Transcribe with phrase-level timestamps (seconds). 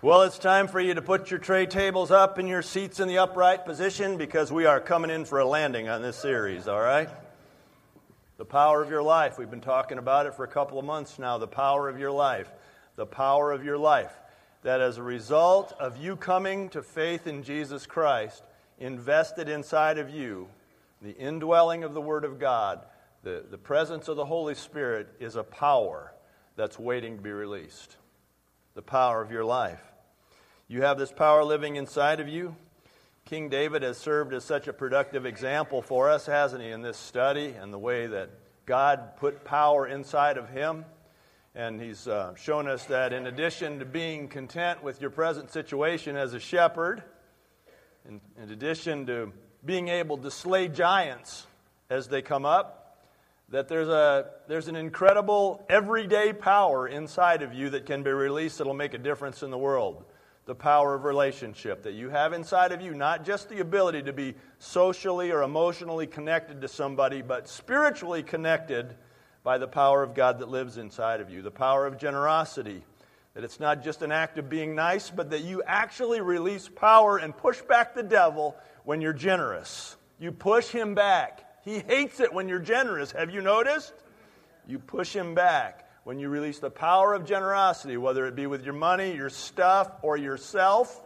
[0.00, 3.08] Well, it's time for you to put your tray tables up and your seats in
[3.08, 6.80] the upright position because we are coming in for a landing on this series, all
[6.80, 7.08] right?
[8.36, 9.40] The power of your life.
[9.40, 11.38] We've been talking about it for a couple of months now.
[11.38, 12.48] The power of your life.
[12.94, 14.12] The power of your life.
[14.62, 18.44] That as a result of you coming to faith in Jesus Christ,
[18.78, 20.46] invested inside of you,
[21.02, 22.86] the indwelling of the Word of God,
[23.24, 26.14] the, the presence of the Holy Spirit is a power
[26.54, 27.96] that's waiting to be released.
[28.76, 29.87] The power of your life.
[30.70, 32.54] You have this power living inside of you.
[33.24, 36.98] King David has served as such a productive example for us, hasn't he, in this
[36.98, 38.28] study and the way that
[38.66, 40.84] God put power inside of him.
[41.54, 46.16] And he's uh, shown us that in addition to being content with your present situation
[46.16, 47.02] as a shepherd,
[48.06, 49.32] in, in addition to
[49.64, 51.46] being able to slay giants
[51.88, 53.06] as they come up,
[53.48, 58.58] that there's, a, there's an incredible everyday power inside of you that can be released
[58.58, 60.04] that'll make a difference in the world
[60.48, 64.14] the power of relationship that you have inside of you, not just the ability to
[64.14, 68.94] be socially or emotionally connected to somebody, but spiritually connected
[69.44, 71.42] by the power of God that lives inside of you.
[71.42, 72.82] The power of generosity,
[73.34, 77.18] that it's not just an act of being nice, but that you actually release power
[77.18, 79.96] and push back the devil when you're generous.
[80.18, 81.44] You push him back.
[81.62, 83.12] He hates it when you're generous.
[83.12, 83.92] Have you noticed?
[84.66, 88.64] You push him back when you release the power of generosity, whether it be with
[88.64, 91.02] your money, your stuff, or yourself,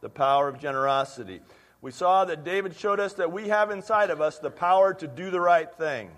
[0.00, 1.42] the power of generosity.
[1.82, 5.06] We saw that David showed us that we have inside of us the power to
[5.06, 6.08] do the right thing.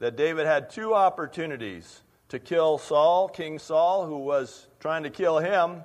[0.00, 5.38] That David had two opportunities to kill Saul, King Saul, who was trying to kill
[5.38, 5.80] him,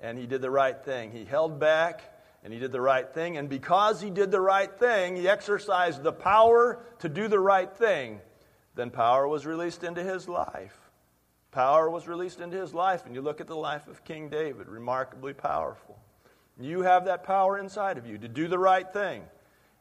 [0.00, 1.12] and he did the right thing.
[1.12, 2.00] He held back
[2.42, 6.02] and he did the right thing, and because he did the right thing, he exercised
[6.02, 8.18] the power to do the right thing.
[8.74, 10.85] Then power was released into his life.
[11.56, 14.68] Power was released into his life, and you look at the life of King David,
[14.68, 15.98] remarkably powerful.
[16.60, 19.22] You have that power inside of you to do the right thing.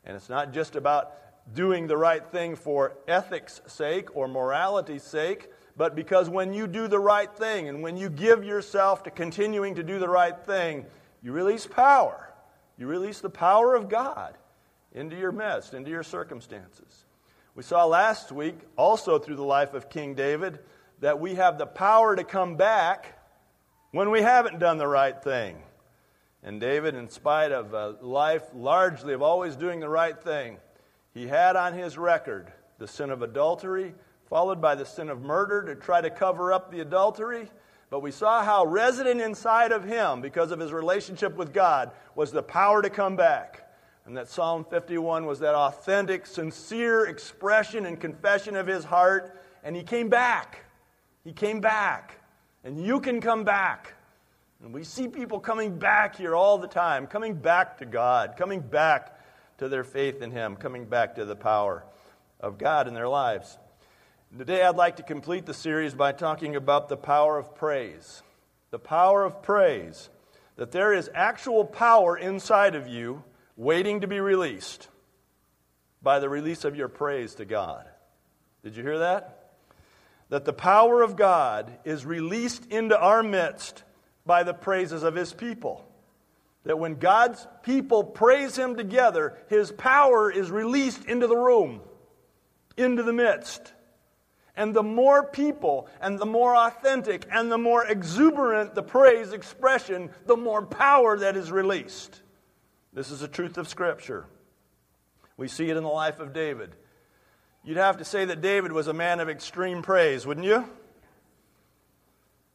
[0.05, 1.11] And it's not just about
[1.53, 6.87] doing the right thing for ethics' sake or morality's sake, but because when you do
[6.87, 10.85] the right thing and when you give yourself to continuing to do the right thing,
[11.21, 12.33] you release power.
[12.77, 14.37] You release the power of God
[14.93, 17.03] into your midst, into your circumstances.
[17.53, 20.59] We saw last week, also through the life of King David,
[21.05, 23.19] that we have the power to come back
[23.91, 25.55] when we haven't done the right thing.
[26.41, 30.57] And David, in spite of a life largely of always doing the right thing,
[31.13, 33.93] he had on his record the sin of adultery,
[34.31, 37.51] followed by the sin of murder to try to cover up the adultery.
[37.91, 42.31] But we saw how resident inside of him, because of his relationship with God, was
[42.31, 43.71] the power to come back.
[44.07, 49.39] And that Psalm 51 was that authentic, sincere expression and confession of his heart.
[49.63, 50.64] And he came back.
[51.25, 52.19] He came back.
[52.63, 53.93] And you can come back.
[54.63, 58.61] And we see people coming back here all the time, coming back to God, coming
[58.61, 59.19] back
[59.59, 61.83] to their faith in Him, coming back to the power
[62.39, 63.59] of God in their lives.
[64.35, 68.23] Today, I'd like to complete the series by talking about the power of praise.
[68.71, 70.09] The power of praise.
[70.55, 73.23] That there is actual power inside of you
[73.55, 74.87] waiting to be released
[76.01, 77.85] by the release of your praise to God.
[78.63, 79.34] Did you hear that?
[80.29, 83.83] That the power of God is released into our midst
[84.25, 85.85] by the praises of his people.
[86.63, 91.81] That when God's people praise him together, his power is released into the room,
[92.75, 93.73] into the midst.
[94.55, 100.09] And the more people and the more authentic and the more exuberant the praise expression,
[100.25, 102.21] the more power that is released.
[102.93, 104.25] This is a truth of Scripture.
[105.37, 106.75] We see it in the life of David.
[107.65, 110.69] You'd have to say that David was a man of extreme praise, wouldn't you?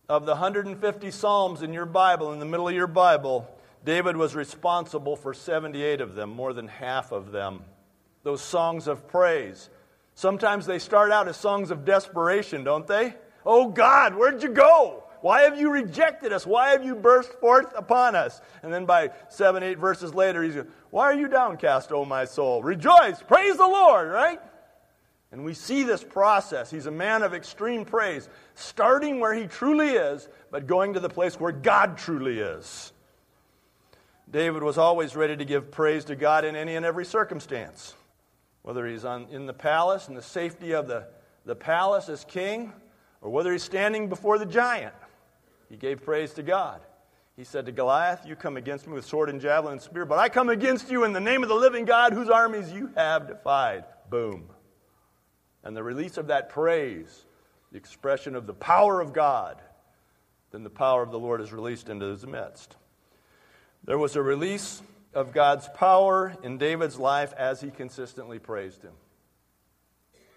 [0.09, 3.53] Of the 150 Psalms in your Bible, in the middle of your Bible,
[3.84, 7.65] David was responsible for 78 of them, more than half of them.
[8.22, 9.69] Those songs of praise.
[10.15, 13.15] Sometimes they start out as songs of desperation, don't they?
[13.44, 15.03] Oh God, where'd you go?
[15.22, 16.47] Why have you rejected us?
[16.47, 18.41] Why have you burst forth upon us?
[18.62, 22.26] And then by seven, eight verses later, he's going, Why are you downcast, O my
[22.26, 22.62] soul?
[22.62, 24.40] Rejoice, praise the Lord, right?
[25.32, 26.71] And we see this process.
[26.71, 31.09] He's a man of extreme praise, starting where he truly is, but going to the
[31.09, 32.93] place where God truly is.
[34.31, 37.94] David was always ready to give praise to God in any and every circumstance,
[38.62, 41.06] whether he's on, in the palace, in the safety of the,
[41.44, 42.73] the palace as king,
[43.21, 44.94] or whether he's standing before the giant.
[45.69, 46.81] He gave praise to God.
[47.37, 50.19] He said to Goliath, You come against me with sword and javelin and spear, but
[50.19, 53.29] I come against you in the name of the living God whose armies you have
[53.29, 53.85] defied.
[54.11, 54.50] Boom.
[55.62, 57.25] And the release of that praise,
[57.71, 59.61] the expression of the power of God,
[60.51, 62.77] then the power of the Lord is released into his midst.
[63.85, 64.83] There was a release
[65.15, 68.93] of God's power in David's life as he consistently praised him.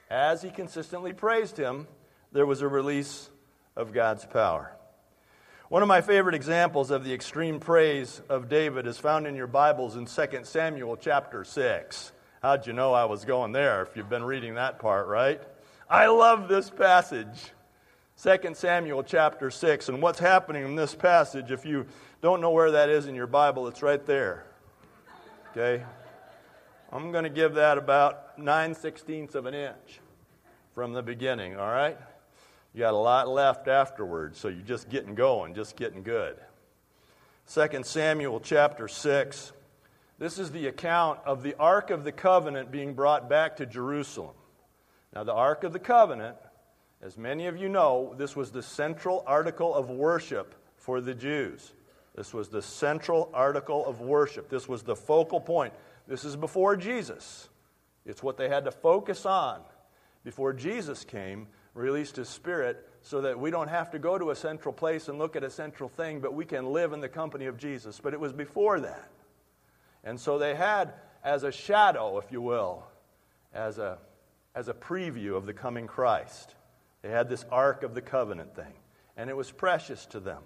[0.09, 1.87] As he consistently praised him,
[2.31, 3.29] there was a release
[3.75, 4.75] of God's power.
[5.69, 9.47] One of my favorite examples of the extreme praise of David is found in your
[9.47, 12.11] Bibles in 2 Samuel chapter 6.
[12.43, 15.41] How'd you know I was going there if you've been reading that part, right?
[15.89, 17.53] I love this passage.
[18.21, 19.87] 2 Samuel chapter 6.
[19.87, 21.85] And what's happening in this passage, if you
[22.21, 24.43] don't know where that is in your Bible, it's right there.
[25.51, 25.85] Okay?
[26.91, 30.01] I'm going to give that about 9 sixteenths of an inch
[30.75, 31.97] from the beginning, all right?
[32.73, 36.35] You got a lot left afterwards, so you're just getting going, just getting good.
[37.53, 39.53] 2 Samuel chapter 6.
[40.23, 44.35] This is the account of the Ark of the Covenant being brought back to Jerusalem.
[45.13, 46.37] Now, the Ark of the Covenant,
[47.01, 51.73] as many of you know, this was the central article of worship for the Jews.
[52.15, 54.47] This was the central article of worship.
[54.49, 55.73] This was the focal point.
[56.07, 57.49] This is before Jesus.
[58.05, 59.59] It's what they had to focus on
[60.23, 64.35] before Jesus came released His Spirit so that we don't have to go to a
[64.37, 67.47] central place and look at a central thing, but we can live in the company
[67.47, 67.99] of Jesus.
[68.01, 69.09] But it was before that.
[70.03, 72.83] And so they had, as a shadow, if you will,
[73.53, 73.97] as a,
[74.55, 76.55] as a preview of the coming Christ,
[77.01, 78.73] they had this Ark of the Covenant thing.
[79.15, 80.41] And it was precious to them.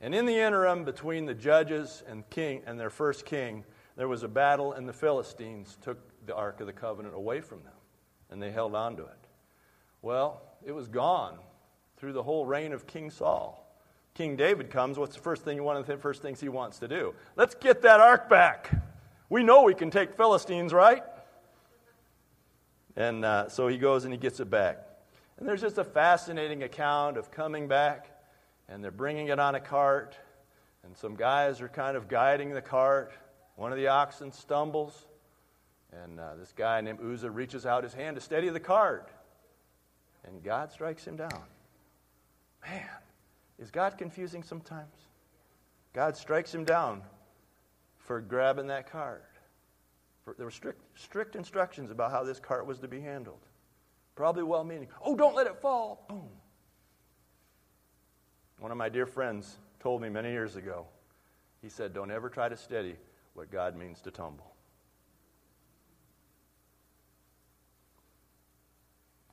[0.00, 3.64] And in the interim between the judges and king and their first king,
[3.96, 7.62] there was a battle, and the Philistines took the Ark of the Covenant away from
[7.62, 7.72] them,
[8.30, 9.28] and they held on to it.
[10.02, 11.38] Well, it was gone
[11.96, 13.63] through the whole reign of King Saul.
[14.14, 16.88] King David comes, what's the first thing, one of the first things he wants to
[16.88, 17.14] do?
[17.36, 18.70] Let's get that ark back.
[19.28, 21.02] We know we can take Philistines, right?
[22.96, 24.78] And uh, so he goes and he gets it back.
[25.38, 28.06] And there's just a fascinating account of coming back,
[28.68, 30.16] and they're bringing it on a cart,
[30.84, 33.12] and some guys are kind of guiding the cart.
[33.56, 35.06] One of the oxen stumbles,
[36.04, 39.10] and uh, this guy named Uzzah reaches out his hand to steady the cart
[40.26, 41.42] and God strikes him down.
[42.66, 42.88] Man,
[43.58, 44.94] is God confusing sometimes?
[45.92, 47.02] God strikes him down
[47.98, 49.24] for grabbing that cart.
[50.36, 53.40] There were strict, strict instructions about how this cart was to be handled.
[54.14, 54.88] Probably well meaning.
[55.04, 56.04] Oh, don't let it fall.
[56.08, 56.28] Boom.
[58.58, 60.86] One of my dear friends told me many years ago,
[61.60, 62.96] he said, Don't ever try to steady
[63.34, 64.54] what God means to tumble.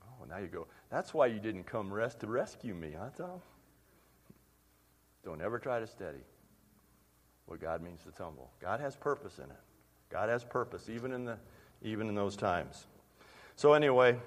[0.04, 3.42] Oh, now you go, that's why you didn't come rest to rescue me, huh, Tom?
[5.24, 6.24] Don't ever try to steady
[7.46, 8.52] what God means to tumble.
[8.62, 9.60] God has purpose in it.
[10.10, 11.38] God has purpose, even in, the,
[11.82, 12.88] even in those times.
[13.56, 14.18] So, anyway,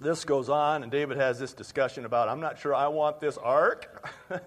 [0.00, 3.38] this goes on, and David has this discussion about, I'm not sure I want this
[3.38, 4.10] ark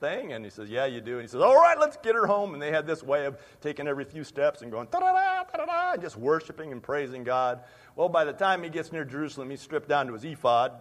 [0.00, 0.32] thing.
[0.32, 1.14] And he says, Yeah, you do.
[1.14, 2.54] And he says, All right, let's get her home.
[2.54, 5.44] And they had this way of taking every few steps and going, da da da,
[5.56, 7.60] da da, and just worshiping and praising God.
[7.94, 10.72] Well, by the time he gets near Jerusalem, he's stripped down to his ephod.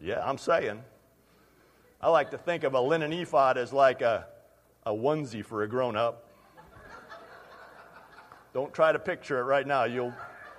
[0.00, 0.82] Yeah, I'm saying.
[2.00, 4.26] I like to think of a linen ephod as like a,
[4.86, 6.24] a onesie for a grown up.
[8.54, 9.84] Don't try to picture it right now.
[9.84, 10.14] You'll,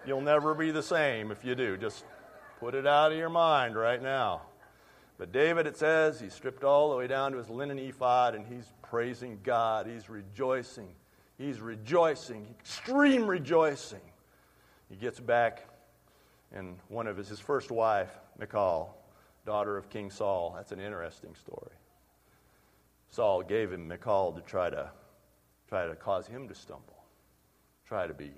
[0.05, 1.77] you'll never be the same if you do.
[1.77, 2.03] Just
[2.59, 4.41] put it out of your mind right now.
[5.17, 8.45] But David, it says, he stripped all the way down to his linen ephod and
[8.45, 9.87] he's praising God.
[9.87, 10.89] He's rejoicing.
[11.37, 14.01] He's rejoicing, extreme rejoicing.
[14.89, 15.65] He gets back,
[16.53, 18.93] and one of his, his first wife, Michal,
[19.45, 21.75] daughter of King Saul, that's an interesting story.
[23.09, 24.91] Saul gave him Michal to try to
[25.67, 27.03] try to cause him to stumble,
[27.87, 28.31] try to be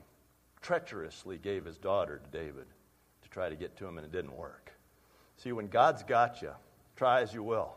[0.61, 2.65] treacherously gave his daughter to David
[3.23, 4.73] to try to get to him, and it didn't work.
[5.37, 6.51] See, when God's got you,
[6.95, 7.75] try as you will.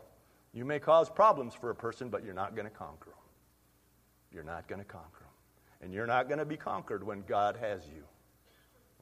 [0.53, 3.19] You may cause problems for a person, but you're not going to conquer them.
[4.31, 5.29] You're not going to conquer them.
[5.81, 8.03] And you're not going to be conquered when God has you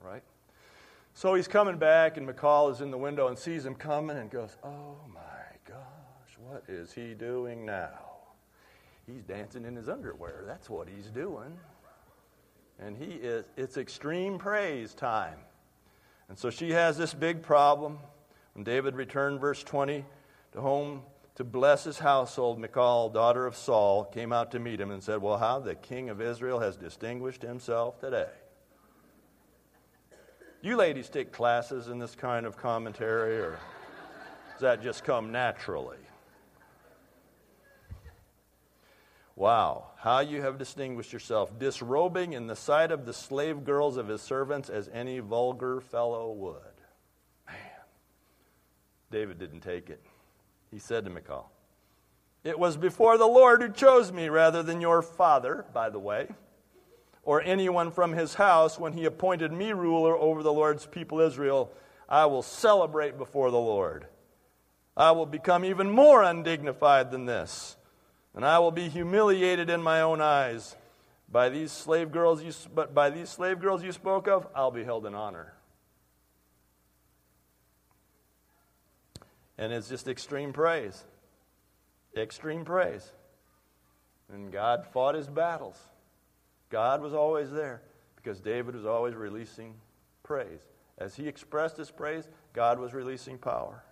[0.03, 0.23] right?
[1.15, 4.29] So he's coming back, and Michal is in the window and sees him coming and
[4.29, 5.19] goes, Oh my
[5.67, 7.99] gosh, what is he doing now?
[9.05, 10.43] He's dancing in his underwear.
[10.47, 11.57] That's what he's doing.
[12.79, 15.37] And he is, it's extreme praise time.
[16.29, 17.99] And so she has this big problem.
[18.53, 20.05] When David returned, verse 20,
[20.53, 21.03] to home
[21.35, 25.21] to bless his household, Michal, daughter of Saul, came out to meet him and said,
[25.21, 28.29] Well, how the king of Israel has distinguished himself today.
[30.63, 33.59] You ladies take classes in this kind of commentary, or
[34.53, 35.97] does that just come naturally?
[39.35, 44.07] Wow, how you have distinguished yourself, disrobing in the sight of the slave girls of
[44.07, 46.55] his servants as any vulgar fellow would.
[47.45, 47.57] Man,
[49.11, 50.01] David didn't take it.
[50.71, 51.51] He said to Michal,
[52.45, 56.29] It was before the Lord who chose me rather than your father, by the way,
[57.23, 61.71] or anyone from his house when he appointed me ruler over the Lord's people Israel.
[62.07, 64.07] I will celebrate before the Lord.
[64.95, 67.77] I will become even more undignified than this,
[68.35, 70.75] and I will be humiliated in my own eyes.
[71.31, 74.83] By these slave girls you, but by these slave girls you spoke of, I'll be
[74.83, 75.53] held in honor.
[79.57, 81.03] And it's just extreme praise.
[82.15, 83.11] Extreme praise.
[84.31, 85.79] And God fought his battles.
[86.73, 87.83] God was always there
[88.15, 89.75] because David was always releasing
[90.23, 90.59] praise.
[90.97, 93.83] As he expressed his praise, God was releasing power.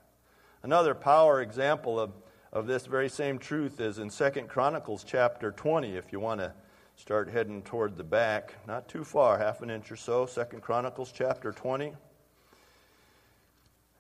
[0.64, 2.10] Another power example of,
[2.52, 6.54] of this very same truth is in Second Chronicles chapter 20, if you want to
[6.96, 10.26] start heading toward the back, not too far, half an inch or so.
[10.26, 11.94] Second Chronicles chapter 20.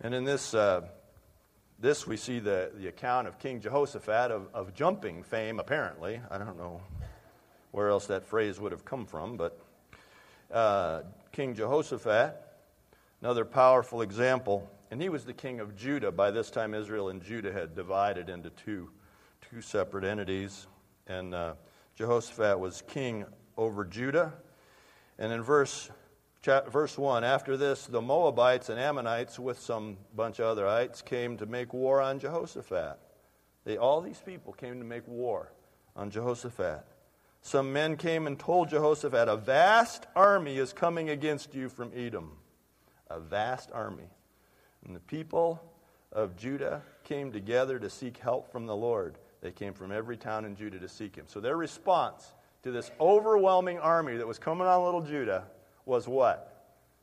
[0.01, 0.81] And in this, uh,
[1.77, 6.19] this we see the, the account of King Jehoshaphat of, of jumping fame, apparently.
[6.31, 6.81] I don't know
[7.71, 9.59] where else that phrase would have come from, but
[10.51, 11.01] uh,
[11.31, 12.35] King Jehoshaphat,
[13.21, 16.11] another powerful example and he was the king of Judah.
[16.11, 18.89] By this time, Israel and Judah had divided into two,
[19.49, 20.67] two separate entities.
[21.07, 21.53] And uh,
[21.95, 23.25] Jehoshaphat was king
[23.57, 24.33] over Judah.
[25.17, 25.89] And in verse,
[26.43, 31.45] verse 1, after this, the Moabites and Ammonites, with some bunch of otherites, came to
[31.45, 32.99] make war on Jehoshaphat.
[33.63, 35.53] They, all these people came to make war
[35.95, 36.85] on Jehoshaphat.
[37.41, 42.37] Some men came and told Jehoshaphat, A vast army is coming against you from Edom.
[43.09, 44.09] A vast army.
[44.85, 45.61] And the people
[46.11, 49.17] of Judah came together to seek help from the Lord.
[49.41, 51.25] They came from every town in Judah to seek him.
[51.27, 52.33] So their response
[52.63, 55.45] to this overwhelming army that was coming on little Judah
[55.85, 56.47] was what?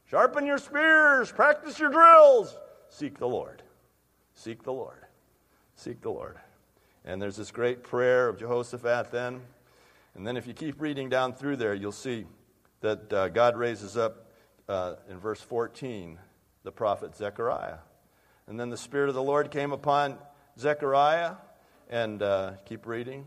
[0.08, 2.56] Sharpen your spears, practice your drills,
[2.88, 3.62] seek the Lord.
[4.34, 5.04] Seek the Lord.
[5.74, 6.36] Seek the Lord.
[7.04, 9.40] And there's this great prayer of Jehoshaphat then.
[10.18, 12.26] And then if you keep reading down through there, you'll see
[12.80, 14.32] that uh, God raises up
[14.68, 16.18] uh, in verse 14
[16.64, 17.78] the prophet Zechariah.
[18.48, 20.18] And then the Spirit of the Lord came upon
[20.58, 21.34] Zechariah,
[21.88, 23.26] and uh, keep reading,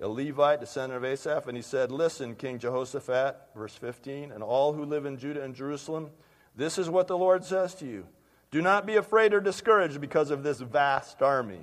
[0.00, 4.72] a Levite, descendant of Asaph, and he said, Listen, King Jehoshaphat, verse 15, and all
[4.72, 6.10] who live in Judah and Jerusalem,
[6.56, 8.04] this is what the Lord says to you.
[8.50, 11.60] Do not be afraid or discouraged because of this vast army,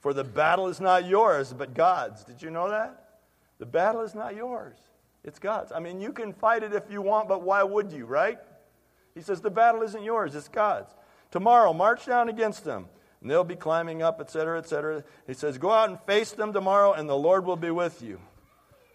[0.00, 2.24] for the battle is not yours, but God's.
[2.24, 3.09] Did you know that?
[3.60, 4.76] The battle is not yours,
[5.22, 5.70] it's God's.
[5.70, 8.38] I mean, you can fight it if you want, but why would you, right?
[9.14, 10.92] He says, The battle isn't yours, it's God's.
[11.30, 12.86] Tomorrow, march down against them,
[13.20, 15.04] and they'll be climbing up, etc., etc.
[15.26, 18.18] He says, Go out and face them tomorrow, and the Lord will be with you.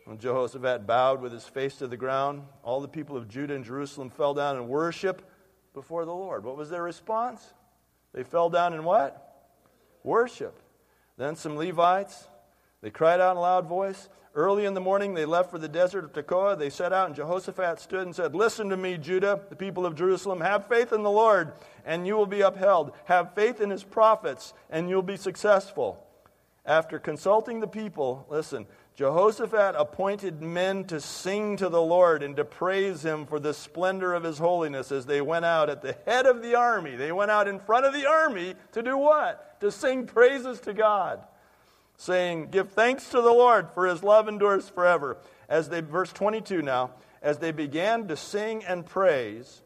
[0.06, 3.64] When Jehoshaphat bowed with his face to the ground, all the people of Judah and
[3.64, 5.22] Jerusalem fell down and worship
[5.76, 6.44] before the Lord.
[6.44, 7.54] What was their response?
[8.14, 9.52] They fell down in what?
[10.04, 10.60] Worship.
[11.18, 12.28] Then some Levites,
[12.86, 15.68] they cried out in a loud voice, Early in the morning, they left for the
[15.68, 16.56] desert of Tekoa.
[16.56, 19.96] They set out, and Jehoshaphat stood and said, Listen to me, Judah, the people of
[19.96, 20.40] Jerusalem.
[20.40, 22.92] Have faith in the Lord, and you will be upheld.
[23.06, 26.06] Have faith in his prophets, and you'll be successful.
[26.64, 32.46] After consulting the people, listen, Jehoshaphat appointed men to sing to the Lord and to
[32.46, 36.28] praise him for the splendor of his holiness as they went out at the head
[36.28, 36.96] of the army.
[36.96, 39.60] They went out in front of the army to do what?
[39.62, 41.24] To sing praises to God
[41.98, 45.18] saying, Give thanks to the Lord, for his love endures forever.
[45.48, 49.62] As they, verse 22 now, as they began to sing and praise,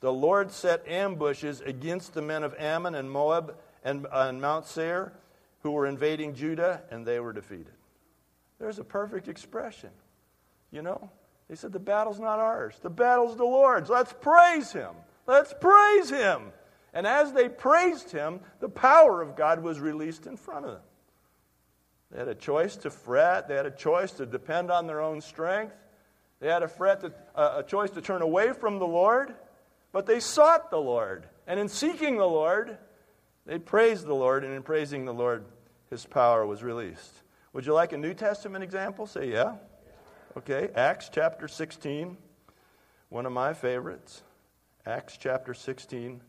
[0.00, 4.66] the Lord set ambushes against the men of Ammon and Moab and, uh, and Mount
[4.66, 5.12] Seir
[5.60, 7.72] who were invading Judah, and they were defeated.
[8.58, 9.90] There's a perfect expression.
[10.70, 11.10] You know,
[11.48, 13.90] they said, The battle's not ours, the battle's the Lord's.
[13.90, 14.90] Let's praise him.
[15.26, 16.52] Let's praise him.
[16.94, 20.82] And as they praised him, the power of God was released in front of them.
[22.10, 23.48] They had a choice to fret.
[23.48, 25.74] They had a choice to depend on their own strength.
[26.40, 29.34] They had a, fret to, uh, a choice to turn away from the Lord.
[29.92, 31.26] But they sought the Lord.
[31.46, 32.78] And in seeking the Lord,
[33.46, 34.44] they praised the Lord.
[34.44, 35.44] And in praising the Lord,
[35.90, 37.22] his power was released.
[37.52, 39.06] Would you like a New Testament example?
[39.06, 39.56] Say yeah.
[40.36, 42.16] Okay, Acts chapter 16,
[43.08, 44.22] one of my favorites.
[44.86, 46.20] Acts chapter 16.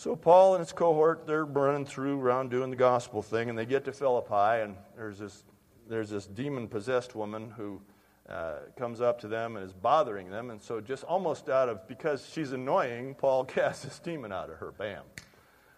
[0.00, 3.66] So Paul and his cohort, they're running through around doing the gospel thing, and they
[3.66, 5.44] get to Philippi, and there's this,
[5.90, 7.82] there's this demon-possessed woman who
[8.26, 11.86] uh, comes up to them and is bothering them, and so just almost out of,
[11.86, 15.02] because she's annoying, Paul casts this demon out of her, bam.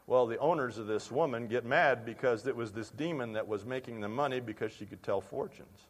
[0.07, 3.67] Well, the owners of this woman get mad because it was this demon that was
[3.67, 5.88] making them money because she could tell fortunes.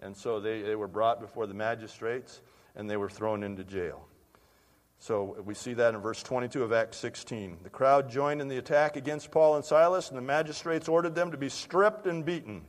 [0.00, 2.40] And so they, they were brought before the magistrates,
[2.74, 4.08] and they were thrown into jail.
[4.98, 7.58] So we see that in verse 22 of Acts 16.
[7.62, 11.30] The crowd joined in the attack against Paul and Silas, and the magistrates ordered them
[11.30, 12.62] to be stripped and beaten.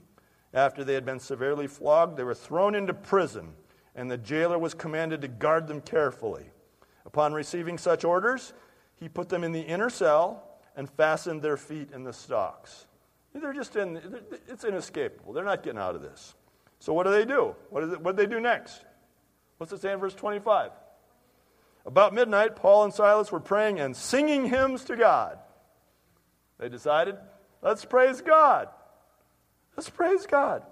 [0.54, 3.54] After they had been severely flogged, they were thrown into prison,
[3.96, 6.46] and the jailer was commanded to guard them carefully.
[7.06, 8.54] Upon receiving such orders,
[8.96, 10.44] he put them in the inner cell
[10.76, 12.86] and fastened their feet in the stocks.
[13.34, 14.02] They're just in,
[14.48, 15.32] it's inescapable.
[15.32, 16.34] They're not getting out of this.
[16.80, 17.56] So what do they do?
[17.70, 18.84] What, is it, what do they do next?
[19.58, 20.72] What's it say in verse 25?
[21.88, 25.39] About midnight, Paul and Silas were praying and singing hymns to God.
[26.60, 27.15] They decided,
[27.62, 28.67] let's praise God.
[29.77, 30.63] Let's praise God.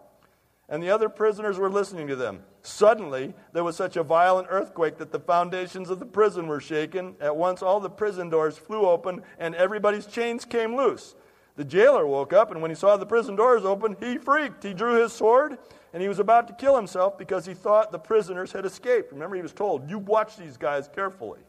[0.68, 2.42] And the other prisoners were listening to them.
[2.64, 7.16] Suddenly, there was such a violent earthquake that the foundations of the prison were shaken.
[7.22, 11.16] At once, all the prison doors flew open, and everybody's chains came loose.
[11.56, 14.64] The jailer woke up, and when he saw the prison doors open, he freaked.
[14.64, 15.60] He drew his sword,
[15.96, 19.14] and he was about to kill himself because he thought the prisoners had escaped.
[19.14, 21.40] Remember, he was told, You watch these guys carefully.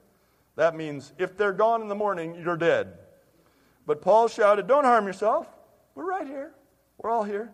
[0.54, 2.92] That means if they're gone in the morning, you're dead.
[3.86, 5.48] But Paul shouted, Don't harm yourself.
[5.96, 6.52] We're right here.
[6.96, 7.50] We're all here.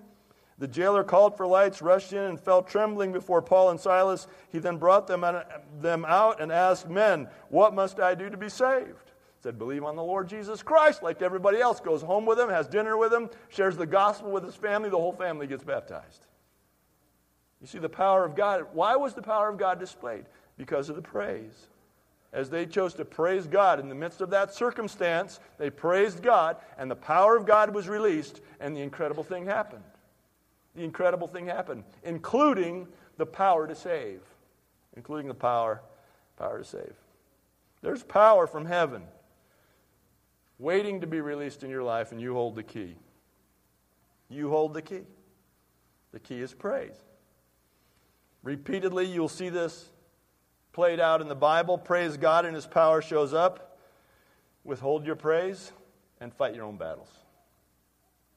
[0.58, 4.26] The jailer called for lights, rushed in, and fell trembling before Paul and Silas.
[4.50, 9.12] He then brought them out and asked, Men, what must I do to be saved?
[9.40, 11.80] Said, Believe on the Lord Jesus Christ, like everybody else.
[11.80, 14.90] Goes home with him, has dinner with him, shares the gospel with his family.
[14.90, 16.26] The whole family gets baptized.
[17.62, 18.66] You see the power of God.
[18.74, 20.26] Why was the power of God displayed?
[20.58, 21.68] Because of the praise
[22.32, 26.56] as they chose to praise God in the midst of that circumstance, they praised God,
[26.78, 29.84] and the power of God was released, and the incredible thing happened.
[30.74, 32.88] The incredible thing happened, including
[33.18, 34.20] the power to save.
[34.96, 35.82] Including the power,
[36.38, 36.94] power to save.
[37.82, 39.02] There's power from heaven
[40.58, 42.96] waiting to be released in your life, and you hold the key.
[44.30, 45.02] You hold the key.
[46.12, 46.96] The key is praise.
[48.42, 49.90] Repeatedly, you'll see this
[50.72, 51.78] played out in the Bible.
[51.78, 53.78] Praise God and His power shows up.
[54.64, 55.72] Withhold your praise
[56.20, 57.10] and fight your own battles.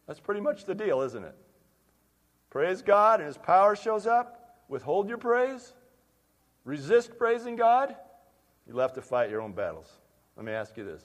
[0.08, 1.36] That's pretty much the deal, isn't it?
[2.50, 4.62] Praise God and His power shows up.
[4.68, 5.74] Withhold your praise.
[6.64, 7.96] Resist praising God.
[8.68, 9.92] You'll have to fight your own battles.
[10.36, 11.04] Let me ask you this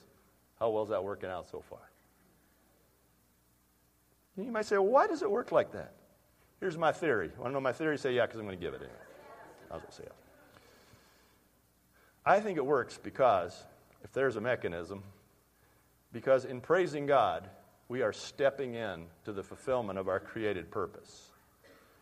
[0.59, 1.91] How well is that working out so far?
[4.37, 5.93] You might say, well, why does it work like that?
[6.61, 7.31] Here's my theory.
[7.39, 7.97] Want to know my theory?
[7.97, 8.99] Say, yeah, because I'm going to give it anyway.
[9.71, 10.13] I was going to say, yeah.
[12.25, 13.65] I think it works because,
[14.05, 15.03] if there's a mechanism,
[16.13, 17.49] because in praising God,
[17.89, 21.31] we are stepping in to the fulfillment of our created purpose.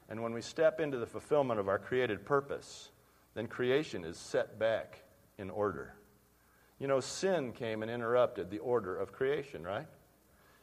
[0.09, 2.91] And when we step into the fulfillment of our created purpose,
[3.35, 5.03] then creation is set back
[5.39, 5.95] in order.
[6.81, 9.87] You know, sin came and interrupted the order of creation, right?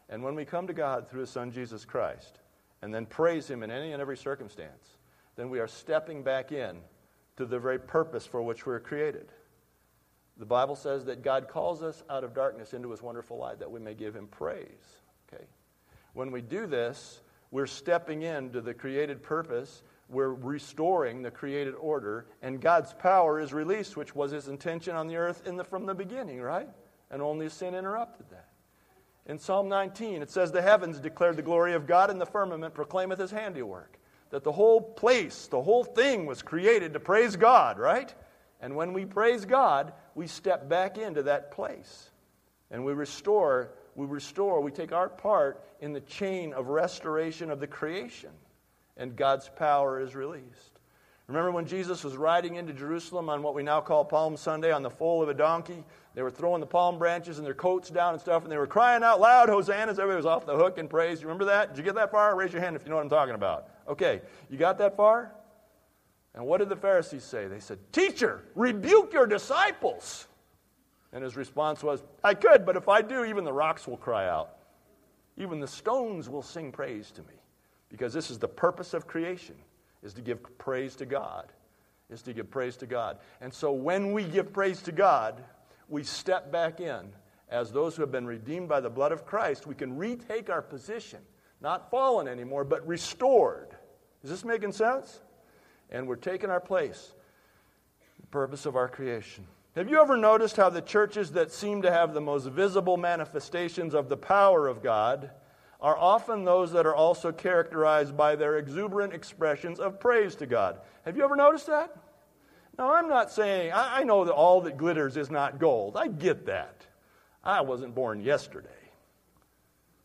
[0.10, 2.40] And when we come to God through His Son Jesus Christ
[2.86, 4.98] and then praise Him in any and every circumstance,
[5.36, 6.78] then we are stepping back in
[7.36, 9.32] to the very purpose for which we were created.
[10.38, 13.72] The Bible says that God calls us out of darkness into his wonderful light that
[13.72, 15.02] we may give him praise.
[15.34, 15.46] Okay?
[16.14, 22.28] When we do this, we're stepping into the created purpose, we're restoring the created order,
[22.44, 25.96] and God's power is released, which was his intention on the earth the, from the
[25.96, 26.70] beginning, right?
[27.10, 28.50] And only sin interrupted that.
[29.28, 32.74] In Psalm 19, it says, The heavens declare the glory of God, and the firmament
[32.74, 33.98] proclaimeth his handiwork.
[34.30, 38.14] That the whole place, the whole thing was created to praise God, right?
[38.62, 42.10] And when we praise God, we step back into that place.
[42.72, 47.60] And we restore, we restore, we take our part in the chain of restoration of
[47.60, 48.32] the creation.
[48.98, 50.80] And God's power is released.
[51.28, 54.84] Remember when Jesus was riding into Jerusalem on what we now call Palm Sunday on
[54.84, 55.84] the foal of a donkey?
[56.16, 58.66] They were throwing the palm branches and their coats down and stuff, and they were
[58.66, 60.00] crying out loud, Hosannas.
[60.00, 61.22] Everybody was off the hook in praise.
[61.22, 61.70] You remember that?
[61.70, 62.36] Did you get that far?
[62.38, 63.68] Raise your hand if you know what I'm talking about.
[63.88, 65.34] Okay, you got that far?
[66.34, 67.48] And what did the Pharisees say?
[67.48, 70.28] They said, Teacher, rebuke your disciples.
[71.12, 74.28] And his response was, I could, but if I do, even the rocks will cry
[74.28, 74.58] out.
[75.38, 77.36] Even the stones will sing praise to me.
[77.90, 79.56] Because this is the purpose of creation,
[80.02, 81.52] is to give praise to God.
[82.10, 83.18] Is to give praise to God.
[83.42, 85.44] And so when we give praise to God,
[85.90, 87.14] we step back in.
[87.50, 90.62] As those who have been redeemed by the blood of Christ, we can retake our
[90.62, 91.20] position.
[91.62, 93.76] Not fallen anymore, but restored.
[94.24, 95.20] Is this making sense?
[95.90, 97.14] and we're taking our place,
[98.20, 99.46] the purpose of our creation.
[99.76, 103.94] Have you ever noticed how the churches that seem to have the most visible manifestations
[103.94, 105.32] of the power of God
[105.82, 110.80] are often those that are also characterized by their exuberant expressions of praise to God?
[111.04, 111.96] Have you ever noticed that?
[112.78, 115.96] Now, I'm not saying, I, I know that all that glitters is not gold.
[115.96, 116.86] I get that.
[117.44, 118.70] I wasn't born yesterday.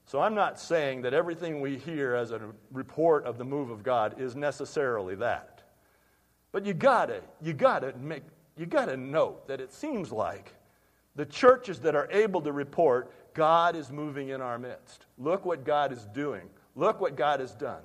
[0.06, 2.40] So I'm not saying that everything we hear as a
[2.72, 5.62] report of the move of God is necessarily that.
[6.52, 8.22] But you gotta, you gotta make
[8.60, 10.54] you got to note that it seems like
[11.16, 15.06] the churches that are able to report God is moving in our midst.
[15.16, 16.42] Look what God is doing.
[16.76, 17.80] Look what God has done.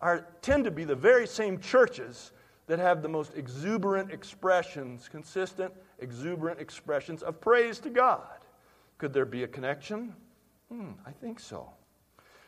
[0.00, 2.32] Are, tend to be the very same churches
[2.66, 8.38] that have the most exuberant expressions, consistent, exuberant expressions of praise to God.
[8.98, 10.14] Could there be a connection?
[10.70, 11.70] Hmm, I think so.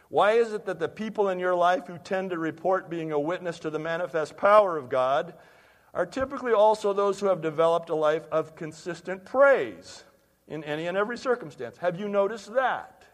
[0.09, 3.21] Why is it that the people in your life who tend to report being a
[3.21, 5.35] witness to the manifest power of God
[5.93, 10.05] are typically also those who have developed a life of consistent praise
[10.49, 11.77] in any and every circumstance?
[11.77, 13.05] Have you noticed that?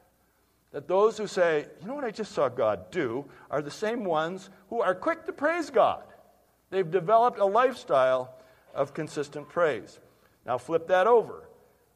[0.70, 4.04] That those who say, you know what I just saw God do, are the same
[4.04, 6.04] ones who are quick to praise God.
[6.74, 8.34] They've developed a lifestyle
[8.74, 10.00] of consistent praise.
[10.44, 11.48] Now flip that over.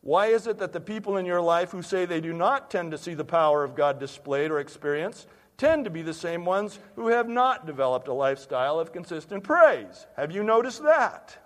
[0.03, 2.93] Why is it that the people in your life who say they do not tend
[2.93, 6.79] to see the power of God displayed or experienced tend to be the same ones
[6.95, 10.07] who have not developed a lifestyle of consistent praise?
[10.17, 11.37] Have you noticed that?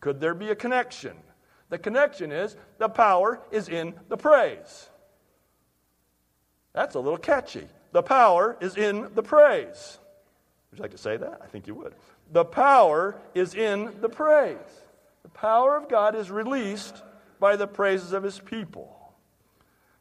[0.00, 1.14] Could there be a connection?
[1.68, 4.88] The connection is the power is in the praise.
[6.72, 7.66] That's a little catchy.
[7.92, 9.98] The power is in the praise.
[10.70, 11.40] Would you like to say that?
[11.42, 11.94] I think you would.
[12.32, 14.56] The power is in the praise.
[15.22, 17.02] The power of God is released
[17.40, 18.94] by the praises of his people.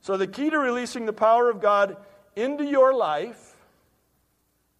[0.01, 1.97] So, the key to releasing the power of God
[2.35, 3.55] into your life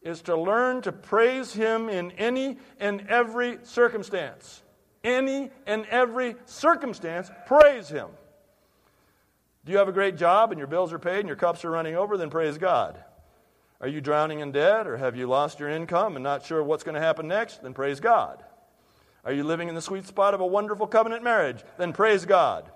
[0.01, 4.63] is to learn to praise him in any and every circumstance.
[5.03, 8.09] Any and every circumstance, praise him.
[9.65, 11.71] Do you have a great job and your bills are paid and your cups are
[11.71, 12.17] running over?
[12.17, 13.03] Then praise God.
[13.79, 16.83] Are you drowning in debt or have you lost your income and not sure what's
[16.83, 17.61] going to happen next?
[17.61, 18.43] Then praise God.
[19.23, 21.63] Are you living in the sweet spot of a wonderful covenant marriage?
[21.77, 22.71] Then praise God.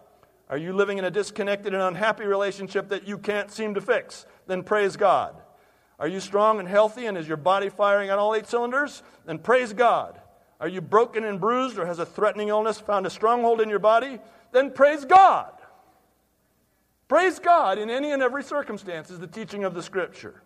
[0.50, 4.26] Are you living in a disconnected and unhappy relationship that you can't seem to fix?
[4.48, 5.42] Then praise God.
[5.98, 9.02] Are you strong and healthy and is your body firing on all eight cylinders?
[9.26, 10.20] Then praise God.
[10.60, 13.80] Are you broken and bruised or has a threatening illness found a stronghold in your
[13.80, 14.20] body?
[14.52, 15.54] Then praise God.
[17.08, 20.44] Praise God in any and every circumstance is the teaching of the Scripture.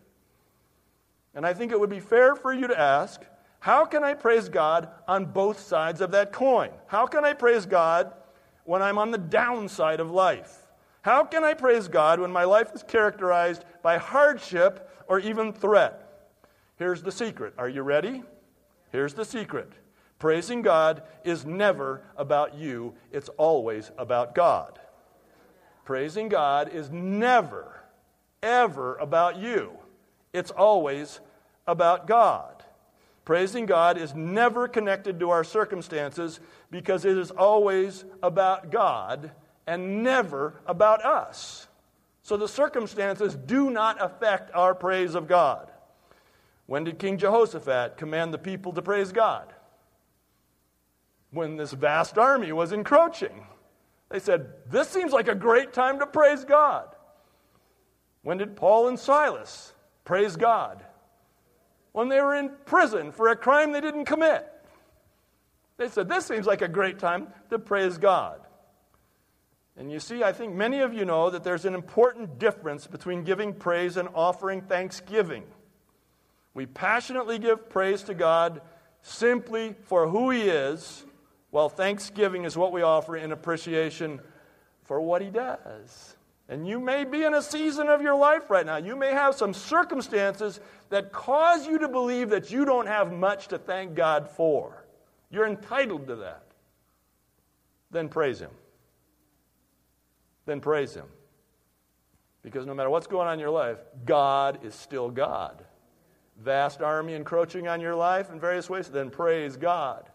[1.36, 3.22] And I think it would be fair for you to ask
[3.60, 6.70] how can I praise God on both sides of that coin?
[6.88, 8.14] How can I praise God
[8.64, 10.68] when I'm on the downside of life?
[11.02, 16.30] How can I praise God when my life is characterized by hardship or even threat?
[16.78, 17.54] Here's the secret.
[17.58, 18.24] Are you ready?
[18.92, 19.72] Here's the secret.
[20.20, 24.80] Praising God is never about you, it's always about God.
[25.84, 27.82] Praising God is never,
[28.42, 29.72] ever about you,
[30.36, 31.20] it's always
[31.66, 32.64] about God.
[33.24, 39.32] Praising God is never connected to our circumstances because it is always about God
[39.66, 41.68] and never about us.
[42.22, 45.72] So the circumstances do not affect our praise of God.
[46.68, 49.54] When did King Jehoshaphat command the people to praise God?
[51.32, 53.46] When this vast army was encroaching.
[54.10, 56.88] They said, This seems like a great time to praise God.
[58.22, 59.75] When did Paul and Silas
[60.06, 60.86] praise God?
[61.96, 64.46] when they were in prison for a crime they didn't commit.
[65.78, 68.42] They said, This seems like a great time to praise God.
[69.78, 73.24] And you see, I think many of you know that there's an important difference between
[73.24, 75.46] giving praise and offering thanksgiving.
[76.54, 78.60] We passionately give praise to God
[79.02, 81.06] simply for who He is,
[81.50, 84.20] while thanksgiving is what we offer in appreciation
[84.84, 86.15] for what He does.
[86.48, 88.78] And you may be in a season of your life right now.
[88.78, 93.48] You may have some circumstances that cause you to believe that you don't have much
[93.48, 94.86] to thank God for.
[95.32, 96.44] You're entitled to that.
[97.90, 98.52] Then praise Him.
[100.46, 101.08] Then praise Him.
[102.44, 105.64] Because no matter what's going on in your life, God is still God.
[106.44, 110.10] Vast army encroaching on your life in various ways, then praise God.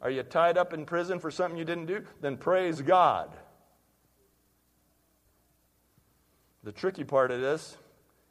[0.00, 2.04] Are you tied up in prison for something you didn't do?
[2.20, 3.34] Then praise God.
[6.64, 7.76] The tricky part of this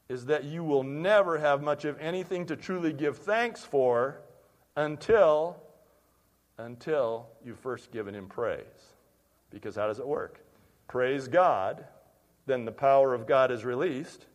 [0.10, 4.22] is that you will never have much of anything to truly give thanks for
[4.76, 5.58] until
[6.58, 8.64] until you've first given him praise.
[9.50, 10.40] Because how does it work?
[10.88, 11.86] Praise God,
[12.46, 14.26] then the power of God is released.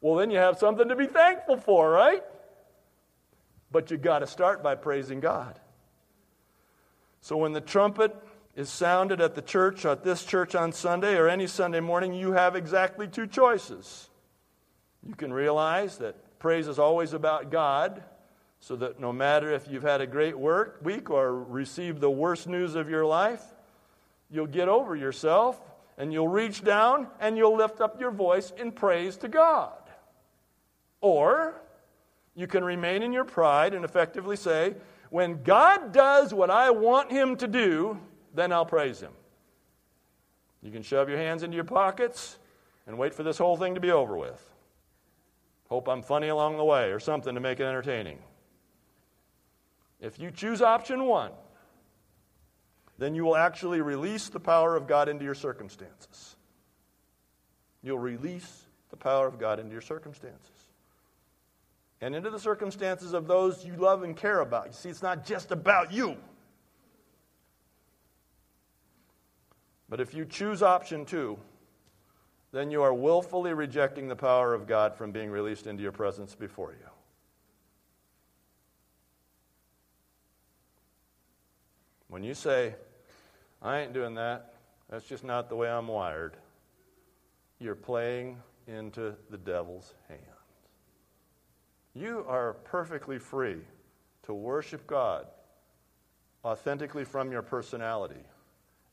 [0.00, 2.22] Well, then you have something to be thankful for, right?
[3.72, 5.58] But you've got to start by praising God.
[7.20, 8.14] So when the trumpet
[8.56, 12.32] is sounded at the church, at this church on Sunday or any Sunday morning, you
[12.32, 14.08] have exactly two choices.
[15.06, 18.02] You can realize that praise is always about God,
[18.58, 22.48] so that no matter if you've had a great work week or received the worst
[22.48, 23.42] news of your life,
[24.30, 25.60] you'll get over yourself
[25.98, 29.74] and you'll reach down and you'll lift up your voice in praise to God.
[31.02, 31.60] Or
[32.34, 34.74] you can remain in your pride and effectively say,
[35.10, 38.00] when God does what I want him to do,
[38.36, 39.12] then I'll praise Him.
[40.62, 42.38] You can shove your hands into your pockets
[42.86, 44.42] and wait for this whole thing to be over with.
[45.68, 48.18] Hope I'm funny along the way or something to make it entertaining.
[50.00, 51.32] If you choose option one,
[52.98, 56.36] then you will actually release the power of God into your circumstances.
[57.82, 60.50] You'll release the power of God into your circumstances
[62.00, 64.66] and into the circumstances of those you love and care about.
[64.66, 66.16] You see, it's not just about you.
[69.88, 71.38] But if you choose option two,
[72.52, 76.34] then you are willfully rejecting the power of God from being released into your presence
[76.34, 76.88] before you.
[82.08, 82.74] When you say,
[83.60, 84.54] I ain't doing that,
[84.88, 86.36] that's just not the way I'm wired,
[87.58, 90.20] you're playing into the devil's hands.
[91.94, 93.60] You are perfectly free
[94.24, 95.26] to worship God
[96.44, 98.24] authentically from your personality.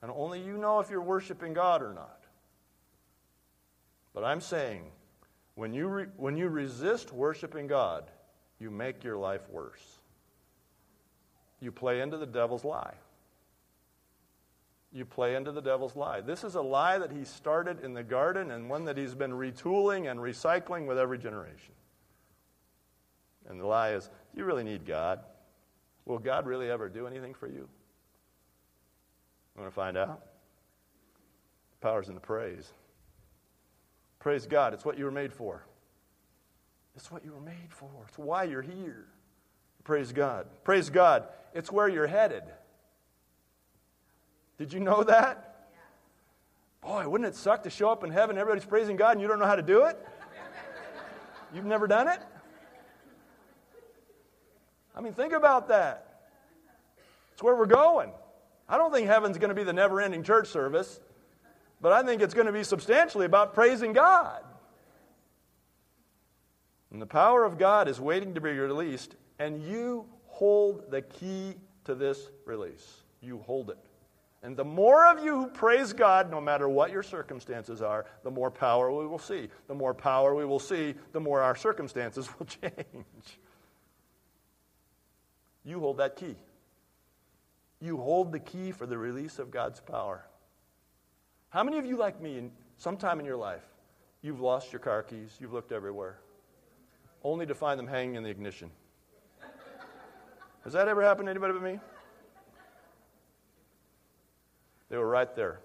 [0.04, 2.20] And only you know if you're worshiping God or not.
[4.14, 4.84] But I'm saying,
[5.56, 8.12] when you, re- when you resist worshiping God,
[8.60, 9.82] you make your life worse.
[11.62, 12.96] You play into the devil's lie.
[14.92, 16.20] You play into the devil's lie.
[16.20, 19.32] This is a lie that he started in the garden and one that he's been
[19.32, 21.74] retooling and recycling with every generation.
[23.50, 25.22] And the lie is, do you really need God?
[26.04, 27.70] Will God really ever do anything for you?
[29.56, 30.22] You want to find out?
[31.80, 32.72] The power's in the praise.
[34.20, 34.74] Praise God.
[34.74, 35.66] It's what you were made for.
[36.96, 37.90] It's what you were made for.
[38.08, 39.06] It's why you're here.
[39.84, 40.48] Praise God.
[40.64, 41.26] Praise God.
[41.54, 42.44] It's where you're headed.
[44.58, 45.70] Did you know that?
[46.82, 49.40] Boy, wouldn't it suck to show up in heaven, everybody's praising God, and you don't
[49.40, 49.98] know how to do it?
[51.54, 52.20] You've never done it?
[54.96, 56.30] I mean, think about that.
[57.34, 58.12] It's where we're going.
[58.68, 61.00] I don't think heaven's going to be the never ending church service,
[61.82, 64.44] but I think it's going to be substantially about praising God.
[66.92, 71.56] And the power of God is waiting to be released, and you hold the key
[71.86, 73.04] to this release.
[73.22, 73.78] You hold it.
[74.44, 78.32] And the more of you who praise God, no matter what your circumstances are, the
[78.32, 79.48] more power we will see.
[79.68, 83.40] The more power we will see, the more our circumstances will change.
[85.64, 86.36] You hold that key.
[87.84, 90.26] You hold the key for the release of God's power.
[91.50, 93.66] How many of you, like me, in sometime in your life,
[94.22, 96.18] you've lost your car keys, you've looked everywhere,
[97.26, 98.72] only to find them hanging in the ignition?
[100.64, 101.80] Has that ever happened to anybody but me?
[104.90, 105.60] They were right there.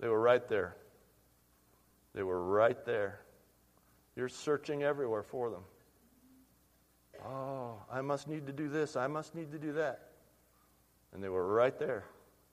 [0.00, 0.74] They were right there.
[2.14, 3.20] They were right there.
[4.16, 5.64] You're searching everywhere for them.
[7.26, 8.96] Oh, I must need to do this.
[8.96, 10.13] I must need to do that.
[11.14, 12.04] And they were right there,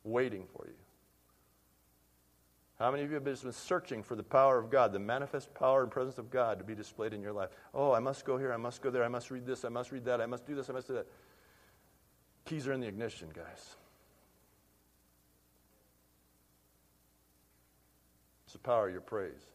[0.03, 0.75] waiting for you.
[2.77, 5.83] How many of you have been searching for the power of God, the manifest power
[5.83, 7.49] and presence of God to be displayed in your life?
[7.73, 8.51] Oh, I must go here.
[8.51, 9.03] I must go there.
[9.03, 9.65] I must read this.
[9.65, 10.19] I must read that.
[10.21, 10.69] I must do this.
[10.69, 11.07] I must do that.
[12.45, 13.75] Keys are in the ignition, guys.
[18.45, 19.47] It's the power of your praise.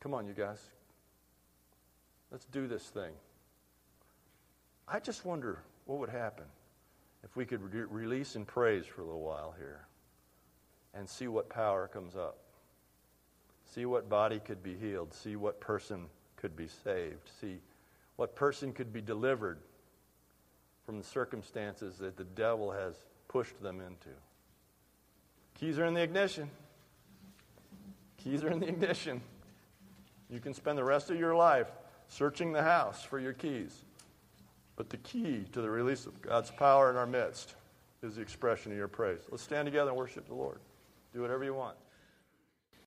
[0.00, 0.60] Come on, you guys.
[2.30, 3.12] Let's do this thing.
[4.86, 6.44] I just wonder what would happen
[7.24, 9.86] if we could re- release and praise for a little while here
[10.94, 12.38] and see what power comes up.
[13.74, 15.14] See what body could be healed.
[15.14, 16.06] See what person
[16.36, 17.30] could be saved.
[17.40, 17.58] See
[18.16, 19.58] what person could be delivered
[20.84, 22.94] from the circumstances that the devil has
[23.28, 24.10] pushed them into.
[25.58, 26.50] Keys are in the ignition.
[28.18, 29.20] Keys are in the ignition.
[30.28, 31.68] You can spend the rest of your life
[32.08, 33.84] searching the house for your keys.
[34.82, 37.54] But the key to the release of God's power in our midst
[38.02, 39.20] is the expression of your praise.
[39.30, 40.58] Let's stand together and worship the Lord.
[41.14, 41.76] Do whatever you want.